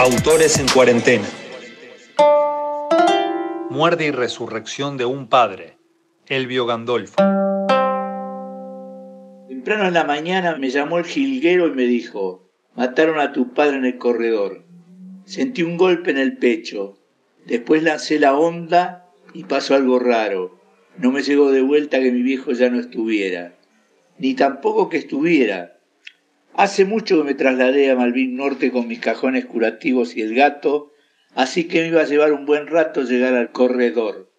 Autores 0.00 0.60
en 0.60 0.68
cuarentena. 0.68 1.26
Muerte 3.68 4.06
y 4.06 4.12
resurrección 4.12 4.96
de 4.96 5.04
un 5.04 5.26
padre. 5.26 5.76
Elvio 6.28 6.66
Gandolfo. 6.66 7.16
Temprano 9.48 9.88
en 9.88 9.94
la 9.94 10.04
mañana 10.04 10.54
me 10.54 10.70
llamó 10.70 10.98
el 10.98 11.04
jilguero 11.04 11.66
y 11.66 11.72
me 11.72 11.82
dijo, 11.82 12.48
mataron 12.76 13.18
a 13.18 13.32
tu 13.32 13.52
padre 13.52 13.78
en 13.78 13.86
el 13.86 13.98
corredor. 13.98 14.62
Sentí 15.24 15.64
un 15.64 15.76
golpe 15.76 16.12
en 16.12 16.18
el 16.18 16.36
pecho. 16.36 16.96
Después 17.44 17.82
lancé 17.82 18.20
la 18.20 18.38
onda 18.38 19.10
y 19.34 19.44
pasó 19.44 19.74
algo 19.74 19.98
raro. 19.98 20.60
No 20.96 21.10
me 21.10 21.24
llegó 21.24 21.50
de 21.50 21.62
vuelta 21.62 21.98
que 21.98 22.12
mi 22.12 22.22
viejo 22.22 22.52
ya 22.52 22.70
no 22.70 22.78
estuviera. 22.78 23.56
Ni 24.16 24.34
tampoco 24.34 24.90
que 24.90 24.98
estuviera, 24.98 25.77
Hace 26.58 26.84
mucho 26.84 27.18
que 27.18 27.22
me 27.22 27.34
trasladé 27.34 27.88
a 27.88 27.94
Malvin 27.94 28.34
Norte 28.34 28.72
con 28.72 28.88
mis 28.88 28.98
cajones 28.98 29.44
curativos 29.44 30.16
y 30.16 30.22
el 30.22 30.34
gato, 30.34 30.90
así 31.36 31.68
que 31.68 31.82
me 31.82 31.86
iba 31.86 32.00
a 32.00 32.06
llevar 32.06 32.32
un 32.32 32.46
buen 32.46 32.66
rato 32.66 33.04
llegar 33.04 33.34
al 33.34 33.52
corredor. 33.52 34.32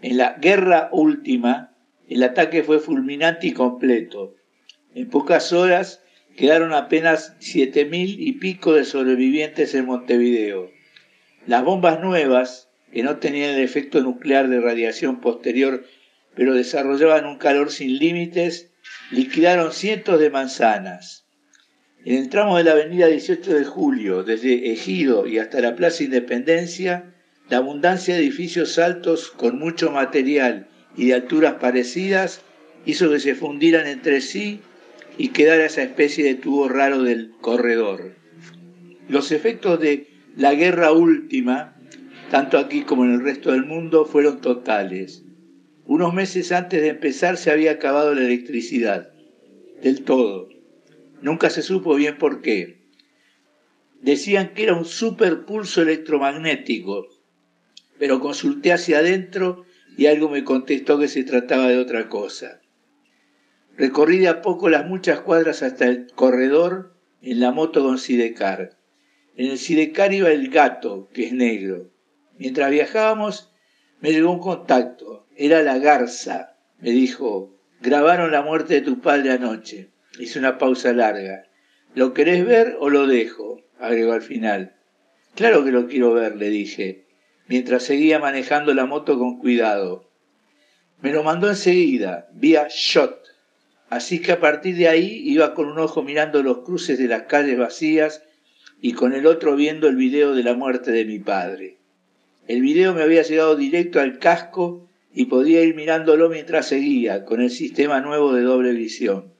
En 0.00 0.16
la 0.16 0.38
guerra 0.40 0.88
última, 0.92 1.76
el 2.08 2.22
ataque 2.22 2.62
fue 2.62 2.78
fulminante 2.78 3.48
y 3.48 3.52
completo. 3.52 4.34
En 4.94 5.10
pocas 5.10 5.52
horas 5.52 6.02
quedaron 6.38 6.72
apenas 6.72 7.36
siete 7.38 7.84
mil 7.84 8.18
y 8.18 8.32
pico 8.32 8.72
de 8.72 8.86
sobrevivientes 8.86 9.74
en 9.74 9.84
Montevideo. 9.84 10.70
Las 11.46 11.62
bombas 11.64 12.00
nuevas, 12.00 12.70
que 12.94 13.02
no 13.02 13.18
tenían 13.18 13.50
el 13.50 13.60
efecto 13.60 14.00
nuclear 14.00 14.48
de 14.48 14.58
radiación 14.58 15.20
posterior, 15.20 15.84
pero 16.34 16.54
desarrollaban 16.54 17.26
un 17.26 17.36
calor 17.36 17.70
sin 17.70 17.98
límites, 17.98 18.72
liquidaron 19.10 19.70
cientos 19.72 20.18
de 20.18 20.30
manzanas. 20.30 21.21
En 22.04 22.16
el 22.16 22.30
tramo 22.30 22.56
de 22.56 22.64
la 22.64 22.72
avenida 22.72 23.06
18 23.06 23.54
de 23.54 23.64
Julio, 23.64 24.24
desde 24.24 24.72
Ejido 24.72 25.28
y 25.28 25.38
hasta 25.38 25.60
la 25.60 25.76
Plaza 25.76 26.02
Independencia, 26.02 27.14
la 27.48 27.58
abundancia 27.58 28.14
de 28.14 28.22
edificios 28.22 28.76
altos 28.80 29.30
con 29.30 29.56
mucho 29.60 29.92
material 29.92 30.66
y 30.96 31.06
de 31.06 31.14
alturas 31.14 31.54
parecidas 31.60 32.42
hizo 32.86 33.08
que 33.08 33.20
se 33.20 33.36
fundieran 33.36 33.86
entre 33.86 34.20
sí 34.20 34.60
y 35.16 35.28
quedara 35.28 35.64
esa 35.64 35.84
especie 35.84 36.24
de 36.24 36.34
tubo 36.34 36.68
raro 36.68 37.04
del 37.04 37.34
corredor. 37.40 38.16
Los 39.08 39.30
efectos 39.30 39.78
de 39.78 40.08
la 40.36 40.54
guerra 40.54 40.90
última, 40.90 41.76
tanto 42.32 42.58
aquí 42.58 42.82
como 42.82 43.04
en 43.04 43.12
el 43.12 43.22
resto 43.22 43.52
del 43.52 43.64
mundo, 43.64 44.06
fueron 44.06 44.40
totales. 44.40 45.22
Unos 45.86 46.14
meses 46.14 46.50
antes 46.50 46.82
de 46.82 46.88
empezar 46.88 47.36
se 47.36 47.52
había 47.52 47.72
acabado 47.72 48.12
la 48.12 48.22
electricidad, 48.22 49.12
del 49.82 50.02
todo. 50.02 50.48
Nunca 51.22 51.50
se 51.50 51.62
supo 51.62 51.94
bien 51.94 52.18
por 52.18 52.42
qué. 52.42 52.82
Decían 54.00 54.54
que 54.54 54.64
era 54.64 54.74
un 54.74 54.84
superpulso 54.84 55.80
electromagnético, 55.80 57.06
pero 57.98 58.18
consulté 58.18 58.72
hacia 58.72 58.98
adentro 58.98 59.64
y 59.96 60.06
algo 60.06 60.28
me 60.28 60.42
contestó 60.42 60.98
que 60.98 61.06
se 61.06 61.22
trataba 61.22 61.68
de 61.68 61.78
otra 61.78 62.08
cosa. 62.08 62.60
Recorrí 63.76 64.18
de 64.18 64.28
a 64.28 64.42
poco 64.42 64.68
las 64.68 64.86
muchas 64.86 65.20
cuadras 65.20 65.62
hasta 65.62 65.86
el 65.86 66.08
corredor 66.12 66.96
en 67.22 67.38
la 67.38 67.52
moto 67.52 67.84
con 67.84 67.98
Sidecar. 67.98 68.76
En 69.36 69.50
el 69.50 69.58
Sidecar 69.58 70.12
iba 70.12 70.30
el 70.30 70.50
gato, 70.50 71.08
que 71.12 71.26
es 71.26 71.32
negro. 71.32 71.92
Mientras 72.36 72.70
viajábamos, 72.70 73.52
me 74.00 74.10
llegó 74.10 74.32
un 74.32 74.40
contacto. 74.40 75.28
Era 75.36 75.62
la 75.62 75.78
garza. 75.78 76.56
Me 76.80 76.90
dijo, 76.90 77.56
grabaron 77.80 78.32
la 78.32 78.42
muerte 78.42 78.74
de 78.74 78.80
tu 78.80 79.00
padre 79.00 79.30
anoche. 79.30 79.91
Hice 80.18 80.38
una 80.38 80.58
pausa 80.58 80.92
larga. 80.92 81.44
¿Lo 81.94 82.12
querés 82.12 82.46
ver 82.46 82.76
o 82.80 82.90
lo 82.90 83.06
dejo? 83.06 83.62
agregó 83.78 84.12
al 84.12 84.22
final. 84.22 84.76
Claro 85.34 85.64
que 85.64 85.72
lo 85.72 85.86
quiero 85.86 86.12
ver, 86.12 86.36
le 86.36 86.50
dije, 86.50 87.06
mientras 87.48 87.82
seguía 87.82 88.18
manejando 88.18 88.74
la 88.74 88.86
moto 88.86 89.18
con 89.18 89.38
cuidado. 89.38 90.10
Me 91.00 91.12
lo 91.12 91.22
mandó 91.22 91.48
enseguida, 91.48 92.28
vía 92.32 92.68
shot. 92.70 93.18
Así 93.88 94.20
que 94.20 94.32
a 94.32 94.40
partir 94.40 94.76
de 94.76 94.88
ahí 94.88 95.22
iba 95.24 95.54
con 95.54 95.66
un 95.66 95.78
ojo 95.78 96.02
mirando 96.02 96.42
los 96.42 96.58
cruces 96.58 96.98
de 96.98 97.08
las 97.08 97.22
calles 97.22 97.58
vacías 97.58 98.22
y 98.80 98.92
con 98.92 99.12
el 99.12 99.26
otro 99.26 99.56
viendo 99.56 99.88
el 99.88 99.96
video 99.96 100.34
de 100.34 100.42
la 100.42 100.54
muerte 100.54 100.92
de 100.92 101.04
mi 101.04 101.18
padre. 101.18 101.78
El 102.48 102.60
video 102.60 102.94
me 102.94 103.02
había 103.02 103.22
llegado 103.22 103.56
directo 103.56 104.00
al 104.00 104.18
casco 104.18 104.88
y 105.14 105.26
podía 105.26 105.62
ir 105.62 105.74
mirándolo 105.74 106.28
mientras 106.28 106.66
seguía, 106.66 107.24
con 107.24 107.40
el 107.40 107.50
sistema 107.50 108.00
nuevo 108.00 108.32
de 108.32 108.42
doble 108.42 108.72
visión. 108.72 109.32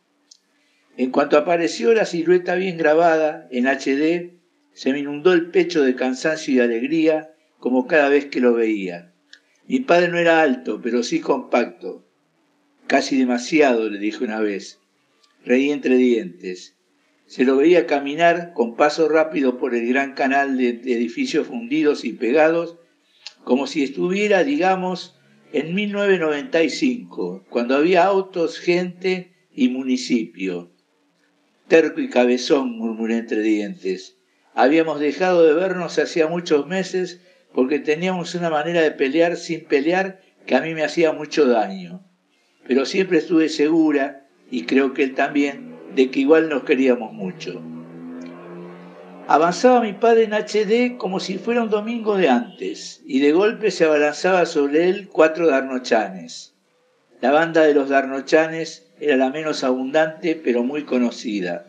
En 0.99 1.11
cuanto 1.11 1.39
apareció 1.39 1.95
la 1.95 2.05
silueta 2.05 2.55
bien 2.55 2.77
grabada 2.77 3.49
en 3.51 3.67
HD, 3.67 4.35
se 4.75 4.93
me 4.93 4.99
inundó 4.99 5.33
el 5.33 5.51
pecho 5.51 5.83
de 5.83 5.95
cansancio 5.95 6.55
y 6.55 6.61
alegría 6.61 7.35
como 7.59 7.87
cada 7.87 8.11
vez 8.11 8.27
que 8.27 8.41
lo 8.41 8.53
veía. 8.53 9.15
Mi 9.67 9.81
padre 9.81 10.09
no 10.09 10.19
era 10.19 10.43
alto, 10.43 10.81
pero 10.83 11.03
sí 11.03 11.21
compacto. 11.21 12.05
Casi 12.87 13.17
demasiado, 13.17 13.89
le 13.89 13.99
dije 13.99 14.23
una 14.23 14.41
vez. 14.41 14.81
Reí 15.47 15.71
entre 15.71 15.97
dientes. 15.97 16.77
Se 17.27 17.45
lo 17.45 17.57
veía 17.57 17.87
caminar 17.87 18.53
con 18.53 18.77
paso 18.77 19.09
rápido 19.09 19.59
por 19.59 19.75
el 19.75 19.89
gran 19.89 20.13
canal 20.13 20.59
de 20.59 20.69
edificios 20.69 21.47
fundidos 21.47 22.05
y 22.05 22.13
pegados, 22.13 22.77
como 23.45 23.67
si 23.67 23.83
estuviera, 23.83 24.45
digamos, 24.45 25.19
en 25.55 25.75
1995, 25.75 27.47
cuando 27.49 27.77
había 27.77 28.05
autos, 28.05 28.59
gente 28.59 29.33
y 29.55 29.69
municipio 29.69 30.72
y 31.97 32.09
cabezón, 32.11 32.77
murmuré 32.77 33.17
entre 33.17 33.41
dientes. 33.41 34.19
Habíamos 34.55 35.01
dejado 35.01 35.43
de 35.43 35.55
vernos 35.55 35.99
hacía 35.99 36.27
muchos 36.27 36.67
meses 36.67 37.23
porque 37.55 37.79
teníamos 37.79 38.35
una 38.35 38.51
manera 38.51 38.83
de 38.83 38.91
pelear 38.91 39.39
sin 39.39 39.65
pelear 39.65 40.21
que 40.45 40.55
a 40.55 40.61
mí 40.61 40.75
me 40.75 40.85
hacía 40.85 41.13
mucho 41.13 41.47
daño. 41.47 42.05
Pero 42.67 42.85
siempre 42.85 43.19
estuve 43.19 43.49
segura, 43.49 44.27
y 44.51 44.65
creo 44.65 44.93
que 44.93 45.03
él 45.03 45.15
también, 45.15 45.75
de 45.95 46.11
que 46.11 46.21
igual 46.21 46.51
nos 46.51 46.65
queríamos 46.65 47.15
mucho. 47.15 47.63
Avanzaba 49.27 49.81
mi 49.81 49.95
padre 49.95 50.25
en 50.25 50.35
HD 50.35 50.99
como 50.99 51.21
si 51.21 51.39
fuera 51.39 51.63
un 51.63 51.71
domingo 51.71 52.19
de 52.19 52.29
antes, 52.29 53.01
y 53.07 53.21
de 53.21 53.33
golpe 53.33 53.71
se 53.71 53.87
abalanzaba 53.87 54.45
sobre 54.45 54.91
él 54.91 55.09
cuatro 55.09 55.47
darnochanes. 55.47 56.55
La 57.23 57.31
banda 57.31 57.63
de 57.63 57.73
los 57.73 57.89
darnochanes 57.89 58.92
era 59.03 59.17
la 59.17 59.31
menos 59.31 59.65
abundante, 59.65 60.41
pero 60.43 60.63
muy 60.63 60.85
conocida. 60.85 61.67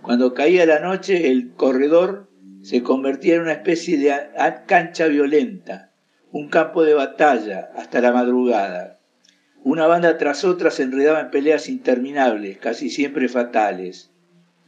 Cuando 0.00 0.32
caía 0.32 0.64
la 0.64 0.78
noche, 0.78 1.32
el 1.32 1.54
corredor 1.54 2.28
se 2.62 2.84
convertía 2.84 3.34
en 3.34 3.42
una 3.42 3.52
especie 3.54 3.98
de 3.98 4.14
cancha 4.66 5.08
violenta, 5.08 5.90
un 6.30 6.48
campo 6.48 6.84
de 6.84 6.94
batalla 6.94 7.72
hasta 7.76 8.00
la 8.00 8.12
madrugada. 8.12 9.00
Una 9.64 9.88
banda 9.88 10.18
tras 10.18 10.44
otra 10.44 10.70
se 10.70 10.84
enredaba 10.84 11.20
en 11.20 11.30
peleas 11.32 11.68
interminables, 11.68 12.58
casi 12.58 12.90
siempre 12.90 13.28
fatales. 13.28 14.12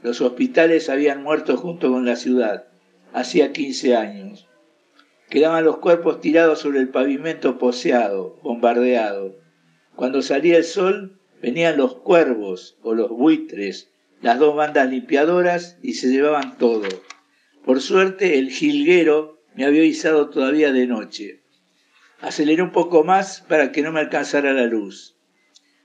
Los 0.03 0.21
hospitales 0.21 0.91
habían 0.91 1.23
muerto 1.23 1.57
junto 1.57 1.93
con 1.93 2.05
la 2.05 2.17
ciudad, 2.17 2.67
hacía 3.13 3.53
15 3.53 3.95
años. 3.95 4.49
Quedaban 5.31 5.65
los 5.65 5.77
cuerpos 5.77 6.21
tirados 6.21 6.59
sobre 6.59 6.81
el 6.81 6.89
pavimento 6.89 7.57
poseado, 7.57 8.41
bombardeado. 8.43 9.37
Cuando 9.95 10.23
salía 10.23 10.57
el 10.57 10.65
sol, 10.65 11.21
Venían 11.45 11.77
los 11.77 11.97
cuervos 11.97 12.79
o 12.81 12.95
los 12.95 13.11
buitres, 13.11 13.91
las 14.23 14.39
dos 14.39 14.57
bandas 14.57 14.89
limpiadoras, 14.89 15.77
y 15.83 15.93
se 15.93 16.09
llevaban 16.09 16.57
todo. 16.57 16.89
Por 17.67 17.83
suerte, 17.83 18.39
el 18.39 18.51
jilguero 18.51 19.43
me 19.55 19.67
había 19.67 19.81
avisado 19.81 20.31
todavía 20.31 20.73
de 20.73 20.87
noche. 20.87 21.43
Aceleré 22.23 22.63
un 22.63 22.73
poco 22.73 23.05
más 23.05 23.43
para 23.47 23.73
que 23.73 23.83
no 23.83 23.93
me 23.93 24.01
alcanzara 24.01 24.55
la 24.55 24.65
luz. 24.65 25.19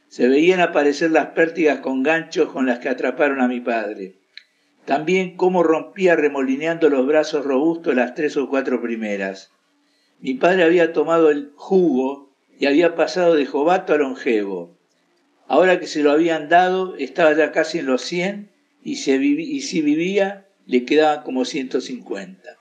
Se 0.08 0.30
veían 0.30 0.62
aparecer 0.62 1.12
las 1.12 1.32
pértigas 1.32 1.82
con 1.82 2.04
ganchos 2.04 2.54
con 2.54 2.66
las 2.66 2.80
que 2.80 2.88
atraparon 2.88 3.42
a 3.42 3.50
mi 3.50 3.60
padre. 3.60 4.16
También 4.86 5.36
cómo 5.36 5.62
rompía 5.62 6.16
remolineando 6.16 6.90
los 6.90 7.06
brazos 7.06 7.44
robustos 7.44 7.94
las 7.96 8.16
tres 8.16 8.38
o 8.38 8.48
cuatro 8.48 8.82
primeras. 8.82 9.52
Mi 10.22 10.36
padre 10.36 10.64
había 10.64 10.94
tomado 10.94 11.30
el 11.30 11.52
jugo 11.58 12.34
y 12.58 12.68
había 12.68 12.96
pasado 12.96 13.36
de 13.36 13.46
jovato 13.46 13.94
a 13.94 13.98
longevo. 13.98 14.79
Ahora 15.50 15.80
que 15.80 15.88
se 15.88 16.04
lo 16.04 16.12
habían 16.12 16.48
dado, 16.48 16.96
estaba 16.96 17.34
ya 17.34 17.52
casi 17.52 17.80
en 17.80 17.88
los 17.88 18.04
100 18.04 18.52
y, 18.84 18.92
y 18.92 19.62
si 19.62 19.82
vivía, 19.82 20.46
le 20.68 20.86
quedaban 20.86 21.24
como 21.24 21.44
150. 21.44 22.56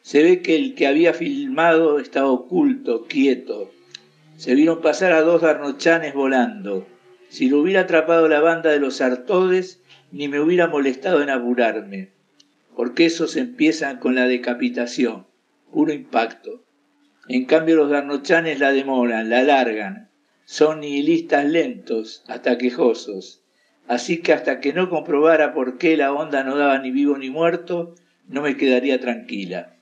Se 0.00 0.22
ve 0.22 0.40
que 0.40 0.56
el 0.56 0.74
que 0.74 0.86
había 0.86 1.12
filmado 1.12 1.98
estaba 1.98 2.30
oculto, 2.30 3.04
quieto. 3.04 3.70
Se 4.38 4.54
vieron 4.54 4.80
pasar 4.80 5.12
a 5.12 5.20
dos 5.20 5.42
darnochanes 5.42 6.14
volando. 6.14 6.86
Si 7.28 7.50
lo 7.50 7.60
hubiera 7.60 7.82
atrapado 7.82 8.28
la 8.28 8.40
banda 8.40 8.70
de 8.70 8.80
los 8.80 9.02
artodes, 9.02 9.82
ni 10.10 10.26
me 10.26 10.40
hubiera 10.40 10.68
molestado 10.68 11.22
en 11.22 11.28
apurarme, 11.28 12.08
porque 12.76 13.04
esos 13.04 13.36
empiezan 13.36 13.98
con 13.98 14.14
la 14.14 14.26
decapitación, 14.26 15.26
puro 15.70 15.92
impacto. 15.92 16.64
En 17.28 17.44
cambio 17.44 17.76
los 17.76 17.90
darnochanes 17.90 18.58
la 18.58 18.72
demoran, 18.72 19.28
la 19.28 19.40
alargan, 19.40 20.09
son 20.50 20.80
nihilistas 20.80 21.44
lentos, 21.44 22.24
hasta 22.26 22.58
quejosos. 22.58 23.40
Así 23.86 24.20
que 24.20 24.32
hasta 24.32 24.58
que 24.58 24.72
no 24.72 24.90
comprobara 24.90 25.54
por 25.54 25.78
qué 25.78 25.96
la 25.96 26.12
onda 26.12 26.42
no 26.42 26.56
daba 26.56 26.80
ni 26.80 26.90
vivo 26.90 27.16
ni 27.16 27.30
muerto, 27.30 27.94
no 28.26 28.42
me 28.42 28.56
quedaría 28.56 28.98
tranquila. 28.98 29.76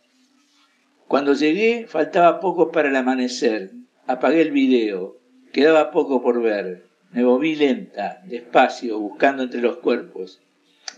Cuando 1.06 1.32
llegué 1.32 1.87
faltaba 1.88 2.38
poco 2.41 2.70
para 2.70 2.91
el 2.91 2.97
amanecer. 2.97 3.70
Apagué 4.06 4.43
el 4.43 4.50
video. 4.50 5.17
Quedaba 5.55 5.91
poco 5.91 6.20
por 6.20 6.43
ver. 6.43 6.85
Me 7.12 7.25
moví 7.25 7.56
lenta, 7.56 8.21
despacio, 8.26 8.99
buscando 8.99 9.44
entre 9.44 9.62
los 9.62 9.79
cuerpos. 9.79 10.43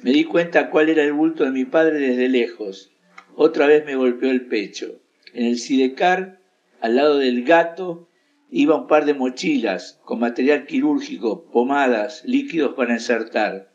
Me 0.02 0.10
di 0.10 0.24
cuenta 0.24 0.68
cuál 0.70 0.88
era 0.88 1.04
el 1.04 1.12
bulto 1.12 1.44
de 1.44 1.52
mi 1.52 1.64
padre 1.64 2.00
desde 2.00 2.28
lejos. 2.28 2.90
Otra 3.36 3.68
vez 3.68 3.86
me 3.86 3.94
golpeó 3.94 4.32
el 4.32 4.46
pecho. 4.46 5.00
En 5.32 5.46
el 5.46 5.60
sidecar, 5.60 6.40
al 6.80 6.96
lado 6.96 7.18
del 7.18 7.44
gato, 7.44 8.08
iba 8.50 8.76
un 8.76 8.86
par 8.86 9.04
de 9.04 9.14
mochilas 9.14 10.00
con 10.04 10.20
material 10.20 10.66
quirúrgico, 10.66 11.44
pomadas, 11.50 12.22
líquidos 12.24 12.74
para 12.74 12.94
insertar. 12.94 13.70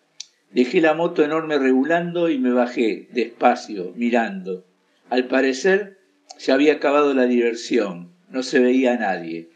Dejé 0.51 0.81
la 0.81 0.94
moto 0.94 1.24
enorme 1.24 1.57
regulando 1.57 2.30
y 2.30 2.38
me 2.39 2.51
bajé, 2.51 3.07
despacio, 3.12 3.94
mirando. 3.95 4.66
Al 5.10 5.27
parecer 5.27 5.98
se 6.38 6.51
había 6.51 6.74
acabado 6.74 7.13
la 7.13 7.25
diversión, 7.25 8.13
no 8.30 8.44
se 8.44 8.60
veía 8.60 8.94
a 8.94 8.98
nadie. 8.98 9.50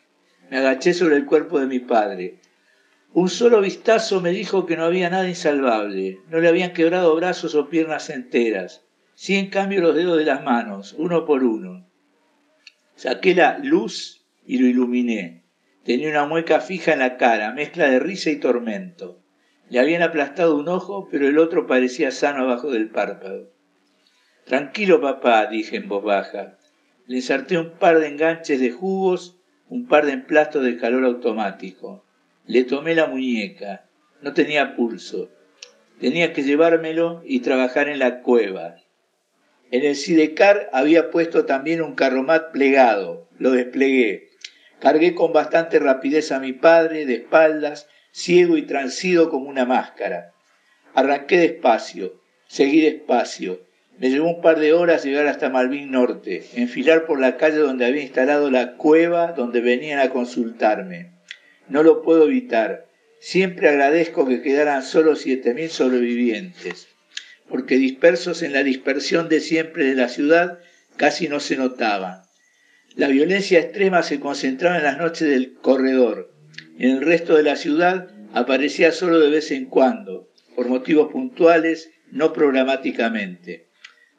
Me 0.50 0.57
agaché 0.57 0.94
sobre 0.94 1.18
el 1.18 1.25
cuerpo 1.25 1.60
de 1.60 1.68
mi 1.68 1.80
padre. 1.80 2.39
Un 3.13 3.30
solo 3.30 3.62
vistazo 3.62 4.21
me 4.21 4.31
dijo 4.31 4.66
que 4.66 4.77
no 4.77 4.86
había 4.86 5.10
nada 5.10 5.27
insalvable, 5.27 6.19
no 6.30 6.39
le 6.39 6.48
habían 6.48 6.74
quebrado 6.74 7.16
brazos 7.16 7.56
o 7.56 7.68
piernas 7.68 8.10
enteras, 8.10 8.83
sí 9.16 9.36
en 9.36 9.50
cambio 9.50 9.81
los 9.81 9.95
dedos 9.95 10.18
de 10.18 10.25
las 10.25 10.44
manos, 10.44 10.95
uno 10.98 11.25
por 11.25 11.44
uno. 11.44 11.88
Saqué 12.95 13.33
la 13.33 13.57
luz 13.60 14.19
y 14.50 14.57
lo 14.57 14.66
iluminé. 14.66 15.44
Tenía 15.86 16.10
una 16.10 16.25
mueca 16.25 16.60
fija 16.60 16.94
en 16.94 17.00
la 17.00 17.18
cara, 17.18 17.54
mezcla 17.54 17.88
de 17.88 18.00
risa 18.00 18.31
y 18.31 18.38
tormento. 18.38 19.22
Le 19.69 19.80
habían 19.80 20.01
aplastado 20.01 20.57
un 20.57 20.68
ojo, 20.68 21.07
pero 21.12 21.28
el 21.28 21.38
otro 21.38 21.68
parecía 21.68 22.10
sano 22.10 22.46
abajo 22.46 22.72
del 22.72 22.90
párpado. 22.90 23.54
Tranquilo, 24.46 25.01
papá, 25.01 25.46
dije 25.46 25.75
en 25.75 25.88
voz 25.88 26.04
baja. 26.04 26.57
Le 27.06 27.18
inserté 27.18 27.60
un 27.60 27.74
par 27.78 28.00
de 28.00 28.07
enganches 28.07 28.60
de 28.60 28.72
jugos, 28.72 29.38
un 29.68 29.88
par 29.88 30.07
de 30.07 30.13
emplastos 30.13 30.63
de 30.63 30.78
calor 30.78 31.06
automático. 31.06 32.04
Le 32.48 32.63
tomé 32.63 32.95
la 32.95 33.06
muñeca. 33.06 33.86
No 34.24 34.34
tenía 34.34 34.75
pulso. 34.75 35.30
Tenía 36.00 36.34
que 36.34 36.42
llevármelo 36.42 37.22
y 37.24 37.42
trabajar 37.42 37.88
en 37.88 38.00
la 38.00 38.24
cueva. 38.24 38.78
En 39.69 39.86
el 39.86 39.95
sidecar 39.95 40.72
había 40.74 41.12
puesto 41.12 41.45
también 41.45 41.84
un 41.84 41.94
carromat 41.94 42.52
plegado. 42.52 43.28
Lo 43.38 43.52
desplegué. 43.52 44.29
Cargué 44.80 45.14
con 45.14 45.34
bastante 45.34 45.80
rapidez 45.80 46.31
a 46.31 46.40
mi 46.40 46.54
padre, 46.54 47.06
de 47.06 47.16
espaldas, 47.16 47.88
ciego 48.12 48.58
y 48.58 48.64
transido 48.64 49.30
como 49.30 49.50
una 49.50 49.66
máscara. 49.66 50.31
Arranqué 50.94 51.38
despacio, 51.38 52.22
seguí 52.48 52.81
despacio. 52.81 53.62
Me 53.98 54.10
llevó 54.10 54.30
un 54.30 54.42
par 54.42 54.60
de 54.60 54.72
horas 54.72 55.04
llegar 55.04 55.28
hasta 55.28 55.50
Malvin 55.50 55.92
Norte, 55.92 56.46
enfilar 56.56 57.06
por 57.06 57.20
la 57.20 57.36
calle 57.36 57.58
donde 57.58 57.86
había 57.86 58.02
instalado 58.02 58.50
la 58.50 58.78
cueva 58.78 59.34
donde 59.34 59.60
venían 59.60 60.00
a 60.00 60.10
consultarme. 60.10 61.12
No 61.68 61.84
lo 61.84 62.02
puedo 62.02 62.26
evitar. 62.26 62.88
Siempre 63.20 63.68
agradezco 63.68 64.26
que 64.26 64.42
quedaran 64.42 64.84
solo 64.84 65.18
siete 65.18 65.54
mil 65.54 65.70
sobrevivientes, 65.70 66.88
porque 67.50 67.76
dispersos 67.76 68.42
en 68.42 68.54
la 68.54 68.64
dispersión 68.64 69.28
de 69.28 69.42
siempre 69.42 69.84
de 69.84 69.96
la 69.96 70.08
ciudad 70.08 70.60
casi 70.96 71.28
no 71.28 71.42
se 71.42 71.58
notaba. 71.58 72.29
La 72.95 73.07
violencia 73.07 73.59
extrema 73.59 74.03
se 74.03 74.19
concentraba 74.19 74.77
en 74.77 74.83
las 74.83 74.97
noches 74.97 75.30
del 75.30 75.53
corredor, 75.53 76.33
en 76.80 76.91
el 76.91 77.01
resto 77.01 77.36
de 77.36 77.44
la 77.44 77.57
ciudad 77.57 78.07
aparecía 78.33 78.94
solo 78.94 79.19
de 79.19 79.30
vez 79.30 79.51
en 79.51 79.65
cuando, 79.65 80.30
por 80.56 80.69
motivos 80.69 81.12
puntuales, 81.12 81.91
no 82.09 82.31
programáticamente. 82.31 83.68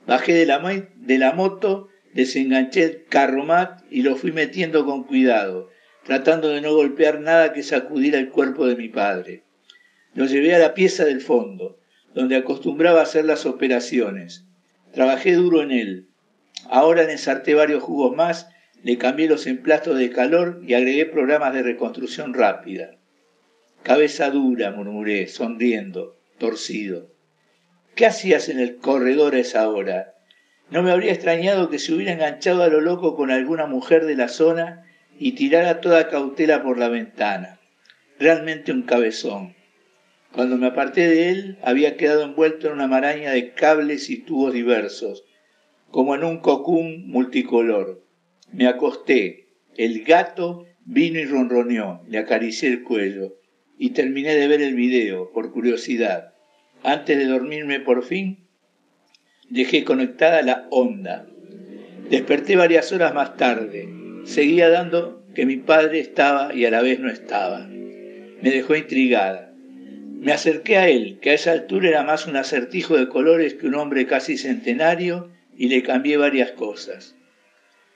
Bajé 0.07 0.35
de 0.35 0.45
la, 0.47 0.89
de 0.97 1.19
la 1.19 1.33
moto, 1.33 1.89
desenganché 2.13 2.83
el 2.85 3.05
carromat 3.07 3.83
y 3.91 4.03
lo 4.03 4.15
fui 4.15 4.31
metiendo 4.31 4.85
con 4.85 5.05
cuidado, 5.05 5.71
tratando 6.05 6.51
de 6.51 6.61
no 6.61 6.75
golpear 6.75 7.21
nada 7.21 7.53
que 7.53 7.63
sacudiera 7.63 8.19
el 8.19 8.29
cuerpo 8.29 8.67
de 8.67 8.77
mi 8.77 8.89
padre. 8.89 9.45
Lo 10.15 10.27
llevé 10.27 10.55
a 10.55 10.59
la 10.59 10.75
pieza 10.75 11.05
del 11.05 11.21
fondo, 11.21 11.79
donde 12.15 12.37
acostumbraba 12.37 13.03
hacer 13.03 13.25
las 13.25 13.47
operaciones. 13.47 14.45
Trabajé 14.93 15.33
duro 15.33 15.63
en 15.63 15.71
él. 15.71 16.09
Ahora 16.69 17.05
le 17.05 17.13
ensarté 17.13 17.55
varios 17.55 17.83
jugos 17.83 18.15
más 18.15 18.49
le 18.83 18.99
cambié 18.99 19.29
los 19.29 19.47
emplastos 19.47 19.99
de 19.99 20.11
calor 20.11 20.63
y 20.67 20.75
agregué 20.75 21.07
programas 21.07 21.53
de 21.55 21.63
reconstrucción 21.63 22.35
rápida. 22.35 22.97
Cabeza 23.83 24.31
dura, 24.31 24.71
murmuré, 24.71 25.27
sonriendo, 25.27 26.19
torcido. 26.39 27.11
¿Qué 27.95 28.07
hacías 28.07 28.49
en 28.49 28.59
el 28.59 28.77
corredor 28.77 29.35
a 29.35 29.41
esa 29.41 29.69
hora? 29.69 30.15
No 30.71 30.83
me 30.83 30.93
habría 30.93 31.13
extrañado 31.13 31.69
que 31.69 31.79
se 31.79 31.93
hubiera 31.93 32.13
enganchado 32.13 32.63
a 32.63 32.69
lo 32.69 32.81
loco 32.81 33.17
con 33.17 33.31
alguna 33.31 33.67
mujer 33.67 34.07
de 34.07 34.17
la 34.17 34.29
zona 34.29 34.85
y 35.19 35.33
tirara 35.33 35.81
toda 35.81 36.09
cautela 36.09 36.63
por 36.63 36.79
la 36.79 36.89
ventana. 36.89 37.59
Realmente 38.19 38.73
un 38.73 38.83
cabezón. 38.83 39.55
Cuando 40.33 40.57
me 40.57 40.69
aparté 40.69 41.09
de 41.09 41.31
él, 41.31 41.59
había 41.63 41.97
quedado 41.97 42.23
envuelto 42.23 42.69
en 42.69 42.75
una 42.75 42.87
maraña 42.87 43.33
de 43.33 43.53
cables 43.53 44.11
y 44.11 44.19
tubos 44.19 44.53
diversos, 44.53 45.25
como 45.91 46.15
en 46.15 46.23
un 46.23 46.39
cocún 46.39 47.09
multicolor. 47.09 48.05
Me 48.53 48.67
acosté. 48.67 49.49
El 49.77 50.03
gato 50.05 50.67
vino 50.85 51.19
y 51.19 51.25
ronroneó. 51.25 52.03
Le 52.09 52.19
acaricié 52.19 52.69
el 52.69 52.83
cuello. 52.83 53.37
Y 53.79 53.91
terminé 53.91 54.35
de 54.35 54.49
ver 54.49 54.61
el 54.61 54.75
video, 54.75 55.31
por 55.33 55.53
curiosidad. 55.53 56.35
Antes 56.83 57.17
de 57.19 57.27
dormirme 57.27 57.81
por 57.81 58.05
fin, 58.05 58.47
dejé 59.49 59.85
conectada 59.85 60.43
la 60.43 60.67
onda. 60.71 61.27
Desperté 62.11 62.57
varias 62.57 62.93
horas 62.93 63.15
más 63.15 63.37
tarde. 63.37 63.89
Seguía 64.25 64.69
dando 64.69 65.25
que 65.35 65.47
mi 65.47 65.57
padre 65.57 66.01
estaba 66.01 66.55
y 66.55 66.65
a 66.65 66.71
la 66.71 66.83
vez 66.83 67.01
no 67.01 67.11
estaba. 67.11 67.67
Me 67.67 68.51
dejó 68.51 68.75
intrigada. 68.75 69.55
Me 70.21 70.33
acerqué 70.33 70.77
a 70.77 70.89
él, 70.89 71.19
que 71.21 71.31
a 71.31 71.35
esa 71.35 71.53
altura 71.53 71.89
era 71.89 72.03
más 72.03 72.27
un 72.27 72.37
acertijo 72.37 72.97
de 72.97 73.09
colores 73.09 73.55
que 73.55 73.67
un 73.67 73.75
hombre 73.77 74.07
casi 74.07 74.37
centenario, 74.37 75.31
y 75.57 75.69
le 75.69 75.83
cambié 75.83 76.17
varias 76.17 76.53
cosas. 76.53 77.17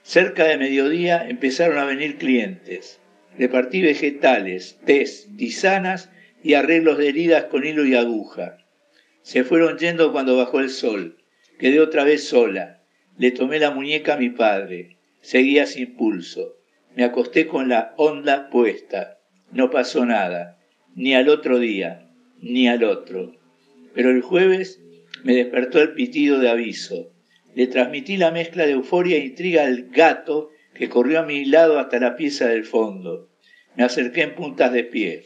Cerca 0.05 0.43
de 0.43 0.59
mediodía 0.59 1.27
empezaron 1.27 1.79
a 1.79 1.83
venir 1.83 2.17
clientes. 2.17 2.99
Repartí 3.39 3.81
vegetales, 3.81 4.79
tés, 4.85 5.27
tisanas 5.35 6.11
y 6.43 6.53
arreglos 6.53 6.99
de 6.99 7.09
heridas 7.09 7.45
con 7.45 7.65
hilo 7.65 7.87
y 7.87 7.95
aguja. 7.95 8.59
Se 9.23 9.43
fueron 9.43 9.79
yendo 9.79 10.11
cuando 10.11 10.37
bajó 10.37 10.59
el 10.59 10.69
sol. 10.69 11.17
Quedé 11.57 11.79
otra 11.79 12.03
vez 12.03 12.23
sola. 12.23 12.83
Le 13.17 13.31
tomé 13.31 13.57
la 13.57 13.71
muñeca 13.71 14.13
a 14.13 14.17
mi 14.17 14.29
padre. 14.29 14.97
Seguía 15.21 15.65
sin 15.65 15.95
pulso. 15.95 16.55
Me 16.95 17.03
acosté 17.03 17.47
con 17.47 17.67
la 17.67 17.95
onda 17.97 18.51
puesta. 18.51 19.17
No 19.51 19.71
pasó 19.71 20.05
nada. 20.05 20.59
Ni 20.93 21.15
al 21.15 21.29
otro 21.29 21.57
día, 21.57 22.11
ni 22.41 22.67
al 22.67 22.83
otro. 22.83 23.35
Pero 23.95 24.11
el 24.11 24.21
jueves 24.21 24.79
me 25.23 25.33
despertó 25.33 25.81
el 25.81 25.93
pitido 25.93 26.37
de 26.39 26.49
aviso. 26.49 27.11
Le 27.55 27.67
transmití 27.67 28.17
la 28.17 28.31
mezcla 28.31 28.65
de 28.65 28.73
euforia 28.73 29.15
e 29.15 29.25
intriga 29.25 29.63
al 29.63 29.89
gato 29.89 30.51
que 30.73 30.89
corrió 30.89 31.21
a 31.21 31.23
mi 31.23 31.45
lado 31.45 31.79
hasta 31.79 31.99
la 31.99 32.17
pieza 32.17 32.47
del 32.47 32.65
fondo. 32.65 33.29
Me 33.75 33.85
acerqué 33.85 34.23
en 34.23 34.35
puntas 34.35 34.73
de 34.73 34.83
pie. 34.83 35.25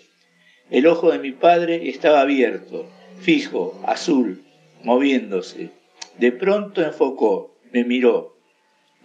El 0.69 0.85
ojo 0.85 1.11
de 1.11 1.17
mi 1.17 1.31
padre 1.31 1.89
estaba 1.89 2.21
abierto, 2.21 2.87
fijo, 3.19 3.81
azul, 3.85 4.43
moviéndose. 4.83 5.71
De 6.19 6.31
pronto 6.31 6.83
enfocó, 6.83 7.57
me 7.71 7.83
miró. 7.83 8.37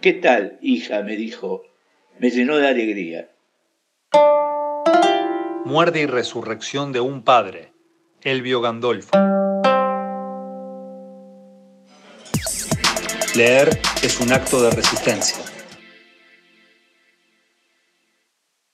¿Qué 0.01 0.13
tal, 0.13 0.59
hija? 0.61 1.01
me 1.01 1.15
dijo. 1.15 1.63
Me 2.19 2.29
llenó 2.29 2.57
de 2.57 2.67
alegría. 2.67 3.31
Muerte 5.65 6.01
y 6.01 6.05
resurrección 6.05 6.91
de 6.91 6.99
un 6.99 7.23
padre. 7.23 7.71
Elvio 8.21 8.61
Gandolfo. 8.61 9.34
Leer 13.35 13.77
es 14.01 14.19
un 14.21 14.31
acto 14.31 14.61
de 14.61 14.71
resistencia. 14.71 15.54